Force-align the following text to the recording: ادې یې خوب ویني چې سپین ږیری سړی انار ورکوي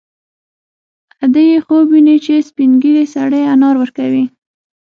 ادې 1.23 1.43
یې 1.51 1.57
خوب 1.65 1.85
ویني 1.91 2.17
چې 2.25 2.45
سپین 2.49 2.71
ږیری 2.81 3.05
سړی 3.15 3.41
انار 3.53 3.75
ورکوي 3.79 4.25